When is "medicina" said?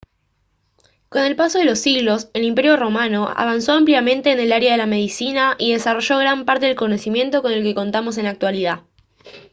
4.87-5.55